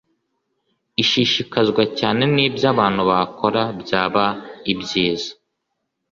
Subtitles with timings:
[1.03, 4.25] ishishikazwa cyane n ibyo abantu bakora byaba
[4.71, 5.31] ibyiza